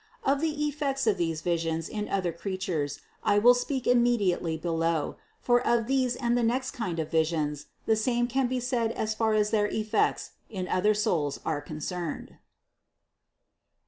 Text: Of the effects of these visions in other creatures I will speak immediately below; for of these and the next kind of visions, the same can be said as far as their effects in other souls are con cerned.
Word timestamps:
Of 0.23 0.41
the 0.41 0.65
effects 0.65 1.05
of 1.05 1.17
these 1.17 1.41
visions 1.41 1.87
in 1.87 2.09
other 2.09 2.31
creatures 2.33 3.01
I 3.23 3.37
will 3.37 3.53
speak 3.53 3.85
immediately 3.85 4.57
below; 4.57 5.17
for 5.43 5.61
of 5.61 5.85
these 5.85 6.15
and 6.15 6.35
the 6.35 6.41
next 6.41 6.71
kind 6.71 6.97
of 6.97 7.11
visions, 7.11 7.67
the 7.85 7.95
same 7.95 8.25
can 8.27 8.47
be 8.47 8.59
said 8.59 8.91
as 8.93 9.13
far 9.13 9.35
as 9.35 9.51
their 9.51 9.67
effects 9.67 10.31
in 10.49 10.67
other 10.67 10.95
souls 10.95 11.39
are 11.45 11.61
con 11.61 11.77
cerned. 11.77 12.39